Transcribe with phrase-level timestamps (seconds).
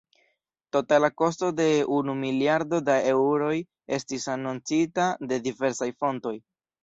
[0.75, 1.65] Totala kosto de
[1.97, 3.53] unu miliardo da eŭroj
[3.99, 6.35] estis anoncita de diversaj fontoj.